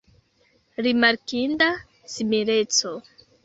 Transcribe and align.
Rimarkinda 0.83 1.67
simileco! 2.13 2.89